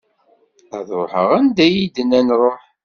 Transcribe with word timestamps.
Ad 0.77 0.87
ruḥeɣ 0.99 1.29
anda 1.37 1.65
i 1.67 1.71
yi-d-nnan 1.75 2.27
ruḥ. 2.41 2.61